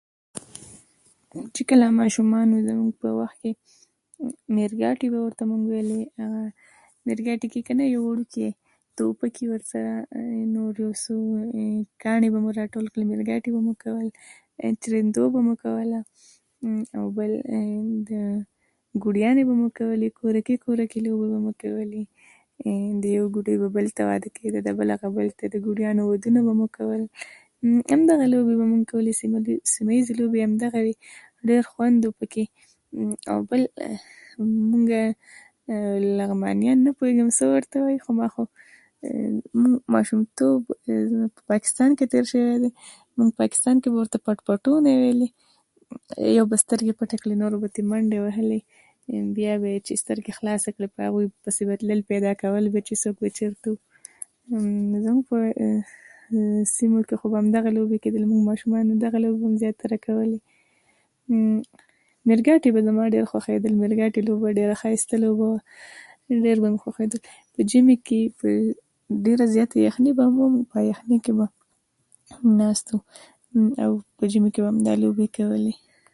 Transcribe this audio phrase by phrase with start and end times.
[1.55, 3.51] چې کله ماشومان وو، زموږ په وخت کې
[4.57, 5.89] نیرکاتي به وو، چې موږ ویل
[6.21, 6.41] هغه
[7.07, 8.47] نیرکاندې کې کنه یو وړوکی
[8.99, 9.93] توپک وي ورسره،
[10.53, 11.15] نو یو څو
[12.05, 14.07] کاڼي مو راټول کړل او نیرکاتي به مو کول
[14.63, 15.99] او تېرېندو به مو کوله،
[16.97, 17.31] او بل
[19.03, 22.03] کوډیاني به مو کول او کور کې کور کې لوبې مو کولې.
[23.01, 25.43] د یو کوډۍ بل ته واده کېده، د بل هغه بل ته.
[25.53, 27.03] د کوډیانو ودونه به مو کول،
[27.93, 30.95] همدغه لوبې به مو کولې، سیمه ایزې لوبې همدغه وې،
[31.47, 32.43] ډېر خوند و په کې.
[33.31, 33.61] او بل،
[34.71, 35.03] مونږه
[36.19, 38.43] لغمانیان نه پوهېږم څه ورته وایي، خو ما خو
[39.03, 40.61] د ماشومتوب
[41.51, 42.69] پاکستان کې تېر شوی دی.
[43.17, 45.23] موږ پاکستان کې ورته پت پتوه ویل.
[45.23, 48.59] یو به سترګې پټې کړې، نور به ترې منډې وهلې،
[49.37, 52.93] بیا به یې چې سترګې خلاصې کړې، د هغو پسې به تلل، پیدا کول چې
[53.01, 53.75] څوک به چېرته و.
[55.05, 55.39] زموږ په
[56.75, 60.39] سیمه کې همدغه لوبې کېدې او موږ ماشومان همدغه لوبې به مو زیاتره کولې.
[61.31, 61.35] او
[62.29, 63.73] نیرکاتي به زما ډېر خوښېدل.
[63.81, 65.61] نیرکاتي لوبه ډېره ښایسته لوبه وه،
[66.43, 67.19] ډېر به مو خوښېدل.
[67.53, 68.19] په ژمي کې
[69.25, 71.47] ډېره زیاته یخني به وه او په یخني کې به
[72.59, 72.99] ناست وو،
[73.83, 75.73] او په ژمي کې مو دغه لوبې کولې.